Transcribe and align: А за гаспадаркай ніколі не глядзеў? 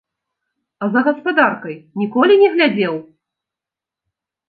А 0.85 0.89
за 0.95 0.99
гаспадаркай 1.09 1.77
ніколі 2.05 2.33
не 2.43 2.49
глядзеў? 2.57 3.01